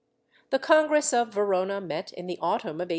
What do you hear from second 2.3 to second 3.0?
autunm of 1822.